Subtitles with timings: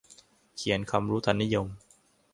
[0.55, 1.67] เขียนคำรู้ทันนิยม